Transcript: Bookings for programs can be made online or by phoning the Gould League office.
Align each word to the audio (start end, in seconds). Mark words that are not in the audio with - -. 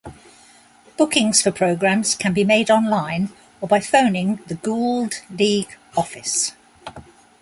Bookings 0.97 1.43
for 1.43 1.51
programs 1.51 2.15
can 2.15 2.33
be 2.33 2.43
made 2.43 2.71
online 2.71 3.29
or 3.61 3.67
by 3.67 3.79
phoning 3.79 4.37
the 4.47 4.55
Gould 4.55 5.21
League 5.29 5.77
office. 5.95 6.53